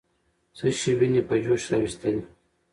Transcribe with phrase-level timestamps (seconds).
[0.57, 2.21] څه شی ويني په جوش راوستلې؟